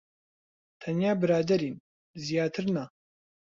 تەنیا 0.81 1.11
برادەرین. 1.21 1.75
زیاتر 2.25 2.65
نا. 2.75 2.83